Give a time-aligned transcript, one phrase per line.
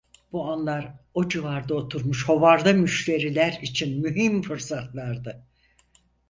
[0.31, 5.45] Bu anlar o civarda oturmuş hovarda müşteriler için mühim fırsatlardı.